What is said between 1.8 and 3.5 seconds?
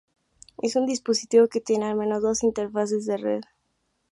al menos dos interfaces de red.